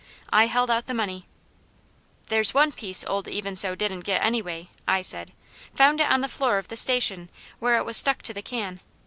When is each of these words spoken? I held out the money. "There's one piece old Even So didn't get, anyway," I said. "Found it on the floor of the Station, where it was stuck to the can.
I 0.31 0.47
held 0.47 0.71
out 0.71 0.87
the 0.87 0.95
money. 0.95 1.27
"There's 2.29 2.55
one 2.55 2.71
piece 2.71 3.05
old 3.05 3.27
Even 3.27 3.55
So 3.55 3.75
didn't 3.75 3.99
get, 3.99 4.25
anyway," 4.25 4.69
I 4.87 5.03
said. 5.03 5.31
"Found 5.75 6.01
it 6.01 6.09
on 6.11 6.21
the 6.21 6.27
floor 6.27 6.57
of 6.57 6.69
the 6.69 6.75
Station, 6.75 7.29
where 7.59 7.77
it 7.77 7.85
was 7.85 7.97
stuck 7.97 8.23
to 8.23 8.33
the 8.33 8.41
can. 8.41 8.79